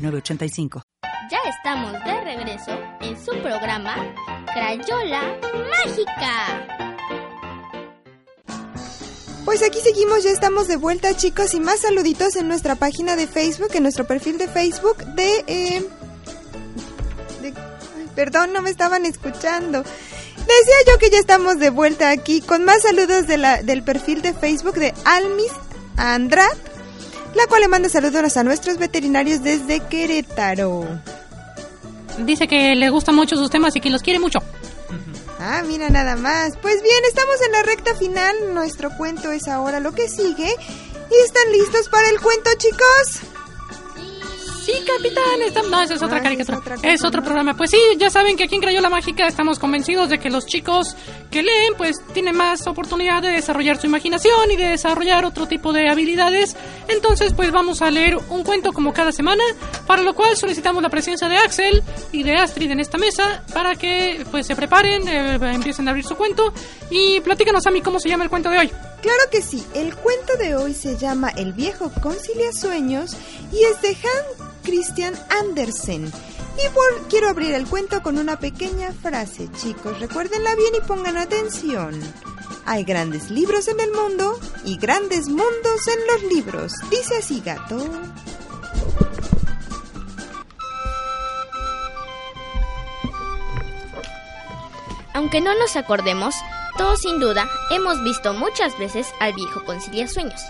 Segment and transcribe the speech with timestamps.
[0.00, 0.82] 906985.
[1.30, 3.96] Ya estamos de regreso en su programa
[4.52, 5.38] Crayola
[5.70, 6.66] Mágica.
[9.44, 13.26] Pues aquí seguimos, ya estamos de vuelta chicos y más saluditos en nuestra página de
[13.26, 15.44] Facebook, en nuestro perfil de Facebook de...
[15.46, 15.88] Eh,
[17.42, 19.82] de ay, perdón, no me estaban escuchando.
[19.82, 24.22] Decía yo que ya estamos de vuelta aquí con más saludos de la, del perfil
[24.22, 25.52] de Facebook de Almis
[25.96, 26.56] Andrat,
[27.34, 30.86] la cual le manda saludos a nuestros veterinarios desde Querétaro.
[32.18, 34.40] Dice que le gustan mucho sus temas y que los quiere mucho.
[35.38, 36.56] Ah, mira nada más.
[36.60, 38.54] Pues bien, estamos en la recta final.
[38.54, 40.54] Nuestro cuento es ahora lo que sigue.
[41.10, 43.29] ¿Y están listos para el cuento, chicos?
[44.70, 45.70] Sí, capitán.
[45.70, 46.56] No, esa es otra Ah, caricatura.
[46.58, 47.56] es otra cosa, es otro programa.
[47.56, 50.96] Pues sí, ya saben que aquí en Crayola Mágica estamos convencidos de que los chicos
[51.30, 55.72] que leen, pues tienen más oportunidad de desarrollar su imaginación y de desarrollar otro tipo
[55.72, 56.56] de habilidades.
[56.88, 59.42] Entonces, pues vamos a leer un cuento como cada semana,
[59.86, 61.82] para lo cual solicitamos la presencia de Axel
[62.12, 66.04] y de Astrid en esta mesa para que pues se preparen, eh, empiecen a abrir
[66.04, 66.52] su cuento
[66.90, 68.70] y platícanos a mí cómo se llama el cuento de hoy.
[69.02, 69.64] Claro que sí.
[69.74, 73.16] El cuento de hoy se llama El viejo concilia sueños
[73.52, 76.06] y es de Hans Christian Andersen.
[76.06, 79.98] Y por- quiero abrir el cuento con una pequeña frase, chicos.
[80.00, 81.98] Recuérdenla bien y pongan atención.
[82.66, 86.72] Hay grandes libros en el mundo y grandes mundos en los libros.
[86.90, 87.78] Dice así, gato.
[95.12, 96.34] Aunque no nos acordemos,
[96.80, 100.40] todos sin duda hemos visto muchas veces al viejo concilia sueños.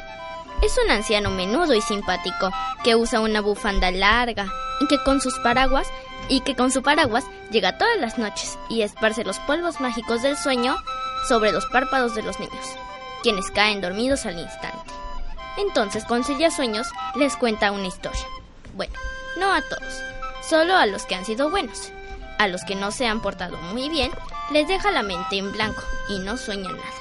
[0.62, 2.52] Es un anciano menudo y simpático
[2.84, 4.46] que usa una bufanda larga
[4.80, 5.88] y que con sus paraguas
[6.28, 10.36] y que con su paraguas llega todas las noches y esparce los polvos mágicos del
[10.36, 10.76] sueño
[11.26, 12.76] sobre los párpados de los niños,
[13.24, 14.92] quienes caen dormidos al instante.
[15.56, 18.24] Entonces Concilia Sueños les cuenta una historia.
[18.76, 18.94] Bueno,
[19.36, 19.94] no a todos,
[20.48, 21.90] solo a los que han sido buenos.
[22.38, 24.12] A los que no se han portado muy bien,
[24.50, 27.00] les deja la mente en blanco y no sueñan nada.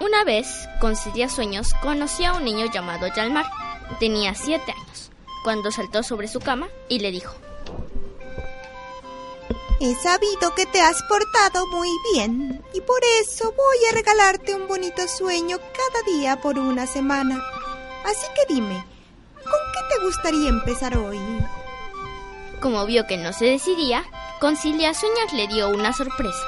[0.00, 3.46] Una vez, Concilia Sueños conoció a un niño llamado Yalmar.
[3.98, 5.10] Tenía siete años,
[5.42, 7.34] cuando saltó sobre su cama y le dijo,
[9.80, 14.66] He sabido que te has portado muy bien y por eso voy a regalarte un
[14.66, 17.40] bonito sueño cada día por una semana.
[18.04, 18.84] Así que dime,
[19.34, 21.20] ¿con qué te gustaría empezar hoy?
[22.60, 24.04] Como vio que no se decidía,
[24.40, 26.44] Concilia Sueños le dio una sorpresa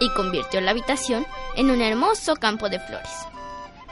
[0.00, 1.26] y convirtió la habitación
[1.56, 3.10] en un hermoso campo de flores.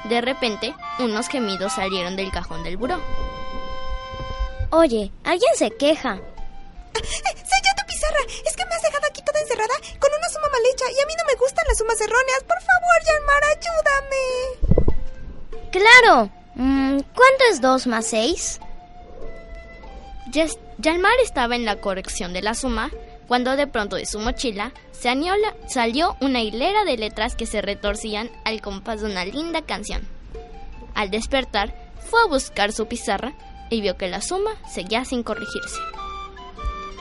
[0.04, 3.00] De repente, unos gemidos salieron del cajón del buró.
[4.70, 6.14] Oye, alguien se queja.
[6.94, 8.18] ¡Soy yo tu pizarra!
[8.46, 11.06] Es que me has dejado aquí toda encerrada con una suma mal hecha y a
[11.06, 12.44] mí no me gustan las sumas erróneas.
[12.46, 13.42] Por favor, Yanmar,
[14.86, 15.70] ayúdame.
[15.72, 16.30] Claro.
[16.54, 18.60] Mm, ¿Cuánto es 2 más 6?
[20.32, 22.90] Yes- Yalmar estaba en la corrección de la suma
[23.30, 28.60] cuando de pronto de su mochila salió, una hilera de letras que se retorcían al
[28.60, 30.02] compás de una linda canción.
[30.96, 33.32] Al despertar, fue a buscar su pizarra
[33.70, 35.78] y vio que la suma seguía sin corregirse.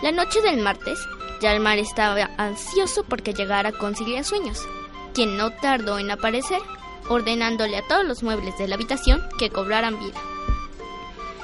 [0.03, 1.00] La noche del martes,
[1.41, 4.68] Yalmar estaba ansioso porque llegara Concilia Sueños,
[5.16, 6.62] quien no tardó en aparecer,
[7.09, 10.22] ordenándole a todos los muebles de la habitación que cobraran vida.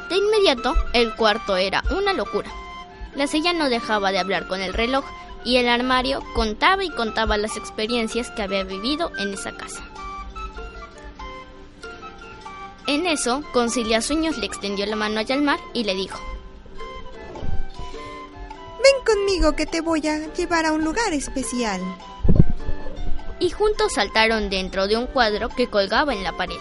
[0.10, 2.52] De inmediato, el cuarto era una locura.
[3.16, 5.06] La silla no dejaba de hablar con el reloj
[5.46, 9.84] y el armario contaba y contaba las experiencias que había vivido en esa casa.
[12.88, 16.20] En eso, Concilia Sueños le extendió la mano a Yalmar y le dijo,
[18.84, 21.82] Ven conmigo que te voy a llevar a un lugar especial.
[23.40, 26.60] y juntos saltaron dentro de un cuadro que colgaba en la pared.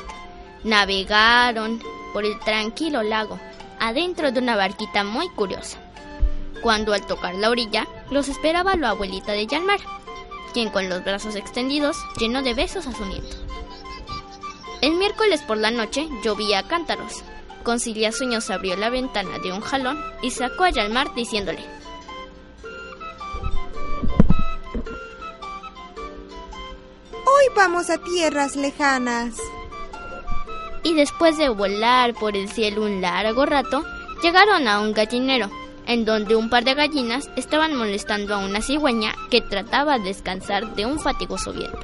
[0.65, 1.81] Navegaron
[2.13, 3.39] por el tranquilo lago,
[3.79, 5.84] adentro de una barquita muy curiosa.
[6.65, 9.81] Cuando al tocar la orilla, los esperaba la abuelita de Yalmar,
[10.55, 13.37] quien con los brazos extendidos llenó de besos a su nieto.
[14.81, 17.23] El miércoles por la noche llovía a cántaros.
[17.65, 21.63] Concilia Sueños abrió la ventana de un jalón y sacó a Yalmar diciéndole,
[27.13, 29.37] Hoy vamos a tierras lejanas.
[30.83, 33.85] y después de volar por el cielo un largo rato,
[34.25, 35.51] Llegaron a un gallinero,
[35.87, 40.75] en donde un par de gallinas estaban molestando a una cigüeña que trataba de descansar
[40.75, 41.81] de un fatigoso viento.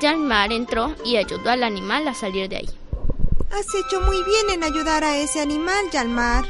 [0.00, 2.68] Yalmar entró y ayudó al animal a salir de ahí.
[3.50, 6.44] Has hecho muy bien en ayudar a ese animal, Yalmar.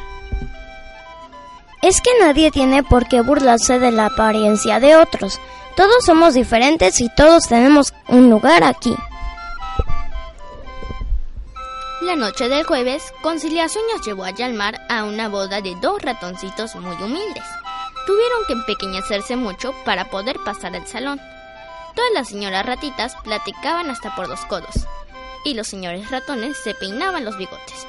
[1.82, 5.38] Es que nadie tiene por qué burlarse de la apariencia de otros.
[5.76, 8.94] Todos somos diferentes y todos tenemos un lugar aquí.
[12.06, 16.76] La noche del jueves, Concilia Sueños llevó a Yalmar a una boda de dos ratoncitos
[16.76, 17.42] muy humildes.
[18.06, 21.20] Tuvieron que empequeñecerse mucho para poder pasar al salón.
[21.96, 24.86] Todas las señoras ratitas platicaban hasta por los codos,
[25.44, 27.88] y los señores ratones se peinaban los bigotes.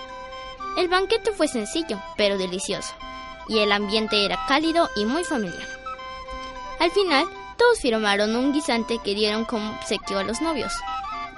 [0.77, 2.95] El banquete fue sencillo, pero delicioso,
[3.47, 5.67] y el ambiente era cálido y muy familiar.
[6.79, 10.73] Al final, todos firmaron un guisante que dieron como obsequio a los novios.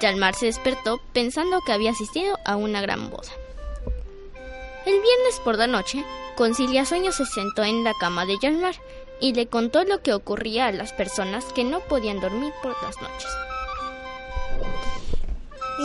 [0.00, 3.30] Yalmar se despertó pensando que había asistido a una gran boda.
[4.86, 6.04] El viernes por la noche,
[6.36, 8.74] Concilia Sueño se sentó en la cama de Yalmar
[9.20, 13.00] y le contó lo que ocurría a las personas que no podían dormir por las
[13.00, 13.28] noches.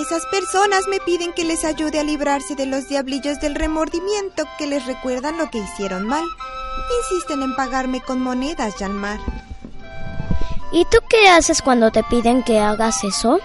[0.01, 4.67] Esas personas me piden que les ayude a librarse de los diablillos del remordimiento que
[4.67, 6.25] les recuerdan lo que hicieron mal.
[7.01, 9.19] Insisten en pagarme con monedas, Yalmar.
[10.71, 13.39] ¿Y tú qué haces cuando te piden que hagas eso?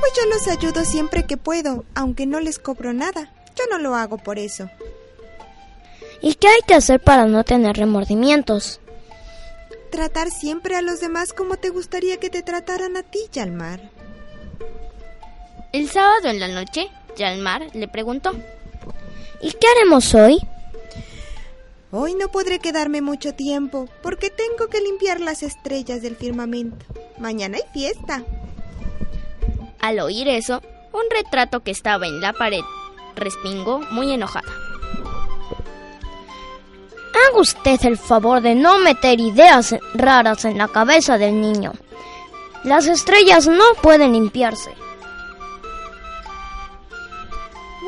[0.00, 3.32] Pues yo los ayudo siempre que puedo, aunque no les cobro nada.
[3.56, 4.70] Yo no lo hago por eso.
[6.20, 8.80] ¿Y qué hay que hacer para no tener remordimientos?
[9.90, 13.80] Tratar siempre a los demás como te gustaría que te trataran a ti, Yalmar.
[15.72, 18.32] El sábado en la noche, Yalmar le preguntó,
[19.40, 20.38] ¿Y qué haremos hoy?
[21.90, 26.84] Hoy no podré quedarme mucho tiempo porque tengo que limpiar las estrellas del firmamento.
[27.18, 28.24] Mañana hay fiesta.
[29.80, 32.62] Al oír eso, un retrato que estaba en la pared
[33.14, 34.48] respingó muy enojada.
[37.30, 41.72] Haga usted el favor de no meter ideas raras en la cabeza del niño.
[42.64, 44.70] Las estrellas no pueden limpiarse.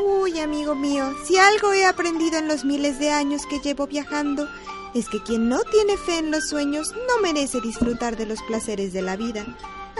[0.02, 4.48] Uy, amigo mío, si algo he aprendido en los miles de años que llevo viajando,
[4.94, 8.92] es que quien no tiene fe en los sueños no merece disfrutar de los placeres
[8.92, 9.44] de la vida.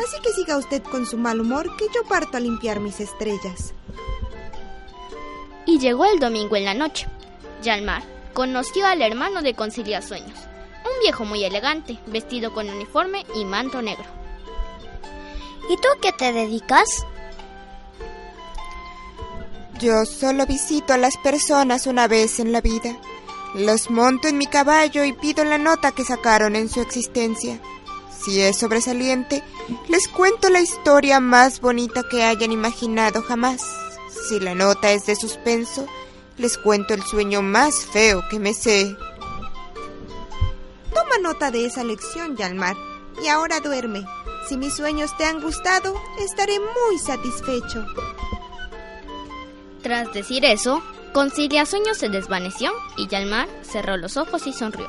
[0.02, 3.74] Así que siga usted con su mal humor que yo parto a limpiar mis estrellas.
[5.66, 7.06] Y llegó el domingo en la noche.
[7.62, 8.02] Yalmar
[8.32, 10.38] conoció al hermano de Concilia Sueños,
[10.84, 14.06] un viejo muy elegante, vestido con uniforme y manto negro.
[15.68, 16.88] ¿Y tú qué te dedicas?
[19.78, 22.96] Yo solo visito a las personas una vez en la vida.
[23.54, 27.60] Los monto en mi caballo y pido la nota que sacaron en su existencia.
[28.22, 29.42] Si es sobresaliente,
[29.88, 33.62] les cuento la historia más bonita que hayan imaginado jamás.
[34.28, 35.86] Si la nota es de suspenso,
[36.36, 38.94] les cuento el sueño más feo que me sé.
[40.94, 42.76] Toma nota de esa lección, Yalmar,
[43.22, 44.04] y ahora duerme.
[44.48, 47.86] Si mis sueños te han gustado, estaré muy satisfecho.
[49.82, 50.82] Tras decir eso,
[51.14, 54.88] Concilia Sueños se desvaneció y Yalmar cerró los ojos y sonrió.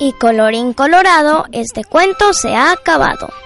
[0.00, 3.28] Y colorín colorado, este cuento se ha acabado.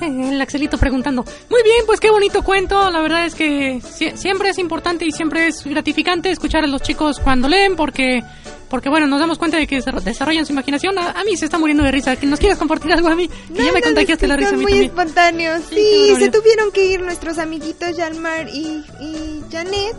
[0.00, 1.24] El Axelito preguntando.
[1.50, 2.90] Muy bien, pues qué bonito cuento.
[2.90, 6.80] La verdad es que si- siempre es importante y siempre es gratificante escuchar a los
[6.82, 8.22] chicos cuando leen porque,
[8.70, 10.96] porque bueno, nos damos cuenta de que desarro- desarrollan su imaginación.
[10.98, 12.16] A, a mí se está muriendo de risa.
[12.16, 13.28] ¿Que ¿Nos quieres compartir algo a mí?
[13.28, 14.90] Que ya me No, no, contagiaste es la risa a mí muy también.
[14.90, 15.60] espontáneos.
[15.68, 19.96] Sí, se tuvieron que ir nuestros amiguitos Yalmar y, y Janet.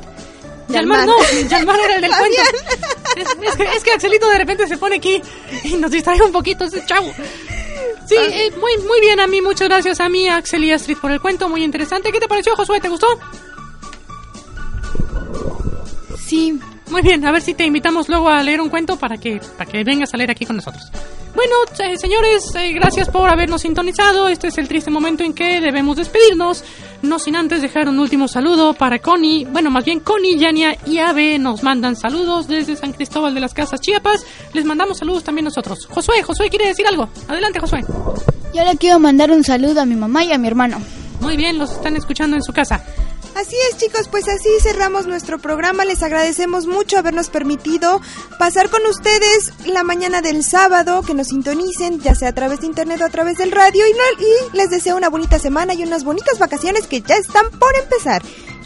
[0.69, 1.13] Yalmar no,
[1.49, 2.41] Yalmar era el del cuento.
[3.17, 5.21] Es, es que, es que Axelito de repente se pone aquí
[5.65, 7.11] y nos distrae un poquito ese chavo.
[8.07, 11.11] Sí, eh, muy, muy bien a mí, muchas gracias a mí, Axel y Astrid por
[11.11, 12.11] el cuento, muy interesante.
[12.11, 12.79] ¿Qué te pareció, Josué?
[12.79, 13.07] ¿Te gustó?
[16.25, 16.59] Sí,
[16.91, 19.69] Muy bien, a ver si te invitamos luego a leer un cuento para que, para
[19.69, 20.91] que vengas a leer aquí con nosotros.
[21.33, 24.27] Bueno, eh, señores, eh, gracias por habernos sintonizado.
[24.27, 26.65] Este es el triste momento en que debemos despedirnos.
[27.01, 29.45] No sin antes dejar un último saludo para Connie.
[29.45, 33.53] Bueno, más bien Connie, Yania y Ave nos mandan saludos desde San Cristóbal de las
[33.53, 34.25] Casas Chiapas.
[34.53, 35.87] Les mandamos saludos también nosotros.
[35.89, 37.07] Josué, Josué quiere decir algo.
[37.29, 37.85] Adelante, Josué.
[38.53, 40.81] yo le quiero mandar un saludo a mi mamá y a mi hermano.
[41.21, 42.83] Muy bien, los están escuchando en su casa.
[43.41, 45.83] Así es, chicos, pues así cerramos nuestro programa.
[45.83, 47.99] Les agradecemos mucho habernos permitido
[48.37, 52.67] pasar con ustedes la mañana del sábado, que nos sintonicen, ya sea a través de
[52.67, 53.83] internet o a través del radio.
[53.87, 57.75] Y, y les deseo una bonita semana y unas bonitas vacaciones que ya están por
[57.81, 58.21] empezar.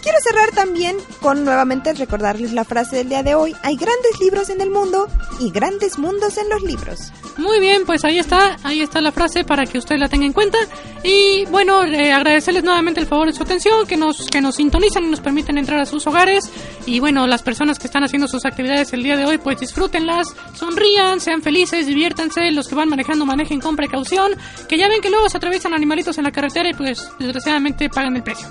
[0.06, 3.56] Quiero cerrar también con nuevamente recordarles la frase del día de hoy.
[3.64, 5.08] Hay grandes libros en el mundo
[5.40, 7.12] y grandes mundos en los libros.
[7.38, 10.32] Muy bien, pues ahí está, ahí está la frase para que usted la tenga en
[10.32, 10.60] cuenta.
[11.04, 15.06] Y bueno, eh, agradecerles nuevamente el favor de su atención, que nos, que nos sintonizan
[15.06, 16.52] y nos permiten entrar a sus hogares.
[16.86, 20.36] Y bueno, las personas que están haciendo sus actividades el día de hoy, pues disfrútenlas,
[20.54, 22.52] sonrían, sean felices, diviértanse.
[22.52, 24.34] Los que van manejando, manejen con precaución.
[24.70, 28.16] Que ya ven que luego se atraviesan animalitos en la carretera y pues desgraciadamente pagan
[28.16, 28.48] el precio.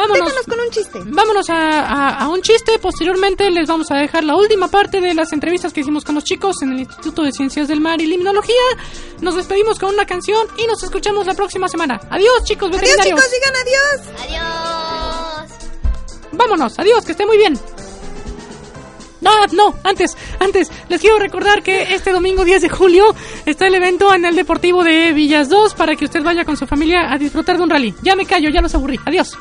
[0.00, 0.26] Vámonos.
[0.28, 0.98] Déjanos con un chiste.
[1.04, 2.78] Vámonos a, a- a un chiste.
[2.78, 6.24] Posteriormente les vamos a dejar la última parte de las entrevistas que hicimos con los
[6.24, 8.54] chicos en el Instituto de Ciencias del Mar y Limnología.
[9.20, 12.00] Nos despedimos con una canción y nos escuchamos la próxima semana.
[12.10, 13.20] Adiós, chicos Adiós veterinarios.
[13.20, 15.48] chicos, digan adiós.
[15.48, 15.50] Adiós.
[16.32, 17.58] Vámonos, adiós, que esté muy bien.
[19.20, 23.14] No, no, antes, antes, les quiero recordar que este domingo 10 de julio
[23.44, 26.66] está el evento en el Deportivo de Villas 2 para que usted vaya con su
[26.66, 27.94] familia a disfrutar de un rally.
[28.02, 28.98] Ya me callo, ya los aburrí.
[29.04, 29.36] Adiós.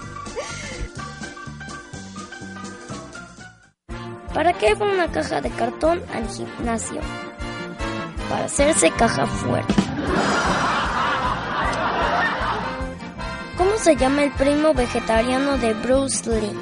[4.33, 7.01] ¿Para qué va una caja de cartón al gimnasio?
[8.29, 9.74] Para hacerse caja fuerte.
[13.57, 16.57] ¿Cómo se llama el primo vegetariano de Bruce Lee?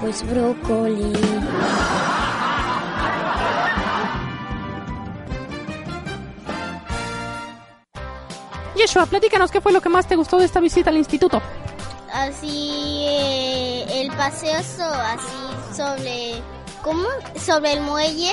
[0.00, 1.12] Pues brócoli.
[8.76, 11.40] Yeshua, platícanos qué fue lo que más te gustó de esta visita al instituto.
[12.12, 16.42] así eh, el paseo so- así sobre
[16.82, 17.06] cómo
[17.44, 18.32] sobre el muelle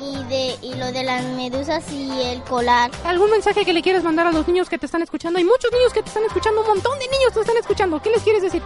[0.00, 4.02] y de y lo de las medusas y el colar ¿Algún mensaje que le quieres
[4.04, 5.38] mandar a los niños que te están escuchando?
[5.38, 8.00] Hay muchos niños que te están escuchando, un montón de niños te están escuchando.
[8.02, 8.62] ¿Qué les quieres decir?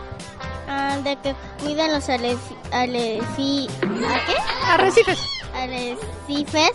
[0.69, 3.69] ah, de que cuiden los alefi, alefi-
[4.05, 4.35] ¿a qué?
[4.67, 5.19] Arrecifes.
[5.55, 6.73] arrecifes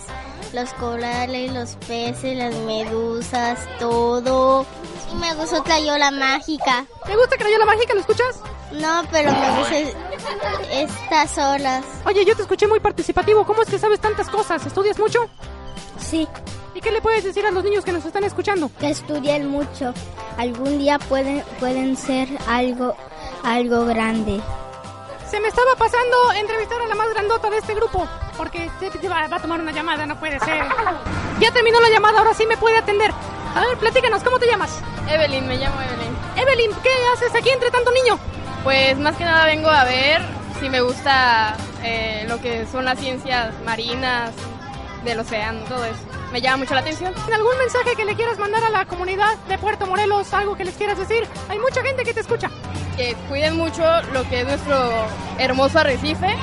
[0.53, 4.65] los corales los peces las medusas todo
[5.12, 7.93] y me gustó Crayola mágica ¿Te gusta Crayola Mágica?
[7.95, 8.39] ¿Lo escuchas?
[8.74, 9.75] No pero me gusta
[10.72, 13.46] estas olas Oye, yo te escuché muy participativo.
[13.46, 14.65] ¿Cómo es que sabes tantas cosas?
[14.65, 15.20] ¿Estudias mucho?
[16.00, 16.27] Sí,
[16.75, 18.70] ¿Y qué le puedes decir a los niños que nos están escuchando?
[18.80, 19.94] que estudien mucho.
[20.38, 22.96] Algún día pueden, pueden ser algo,
[23.44, 24.42] algo grande.
[25.30, 28.08] Se me estaba pasando entrevistar a la más grandota de este grupo.
[28.38, 30.63] Porque se- se va, va a tomar una llamada, no puede ser.
[31.39, 33.12] Ya terminó la llamada, ahora sí me puede atender.
[33.56, 34.82] A ver, platícanos, ¿cómo te llamas?
[35.08, 36.18] Evelyn, me llamo Evelyn.
[36.36, 38.18] Evelyn, ¿qué haces aquí entre tanto niño?
[38.63, 40.22] Pues más que nada vengo a ver
[40.60, 44.32] si me gusta eh, lo que son las ciencias marinas,
[45.03, 46.00] del océano, todo eso.
[46.32, 47.13] Me llama mucho la atención.
[47.34, 50.34] ¿Algún mensaje que le quieras mandar a la comunidad de Puerto Morelos?
[50.34, 51.27] ¿Algo que les quieras decir?
[51.50, 52.50] Hay mucha gente que te escucha.
[52.98, 56.36] Que cuiden mucho lo que es nuestro hermoso arrecife,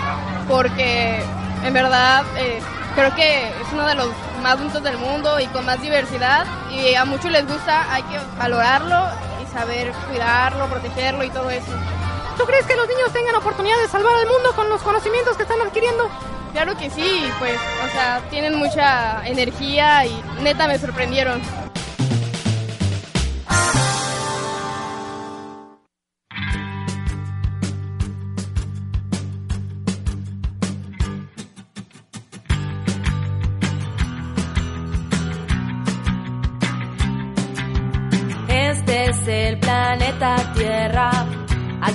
[0.48, 1.20] porque
[1.64, 2.60] en verdad eh,
[2.94, 4.08] creo que es uno de los
[4.42, 6.46] más bonitos del mundo y con más diversidad.
[6.70, 9.08] Y a muchos les gusta, hay que valorarlo
[9.42, 11.72] y saber cuidarlo, protegerlo y todo eso.
[12.40, 15.42] ¿Tú crees que los niños tengan oportunidad de salvar al mundo con los conocimientos que
[15.42, 16.08] están adquiriendo?
[16.52, 21.42] Claro que sí, pues, o sea, tienen mucha energía y neta me sorprendieron.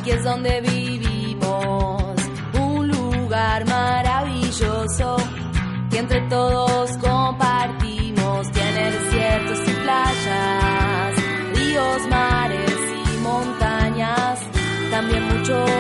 [0.06, 2.14] Aquí es donde vivimos,
[2.54, 5.18] un lugar maravilloso
[5.90, 8.52] que entre todos compartimos.
[8.52, 11.16] Tiene desiertos y playas,
[11.56, 12.80] ríos, mares
[13.14, 14.40] y montañas,
[14.92, 15.75] también muchos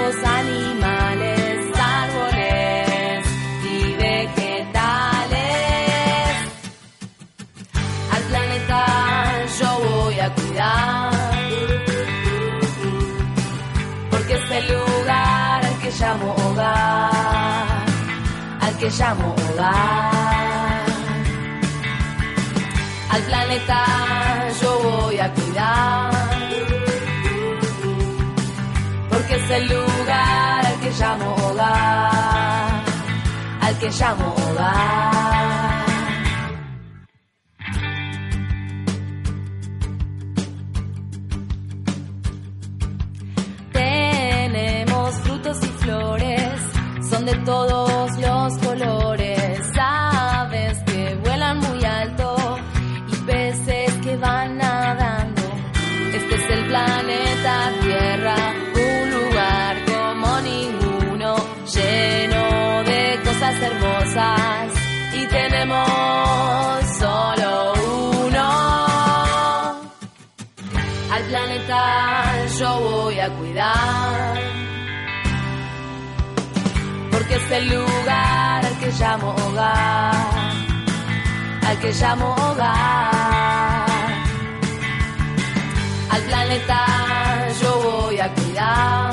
[18.85, 20.85] que llamo hogar.
[23.09, 23.79] Al planeta
[24.61, 26.11] yo voy a cuidar.
[29.09, 32.83] Porque es el lugar al que llamo hogar.
[33.61, 35.14] Al que llamo hogar.
[72.59, 74.55] Yo voy a cuidar.
[77.25, 80.13] porque es el lugar al que llamo hogar,
[81.67, 83.85] al que llamo hogar.
[86.09, 86.79] Al planeta
[87.61, 89.11] yo voy a cuidar,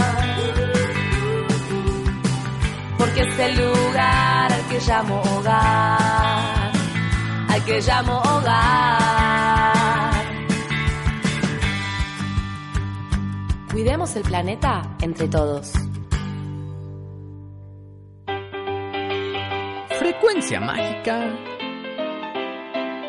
[2.98, 6.72] porque es el lugar al que llamo hogar,
[7.48, 9.81] al que llamo hogar.
[13.72, 15.72] Cuidemos el planeta entre todos.
[19.98, 21.34] Frecuencia Mágica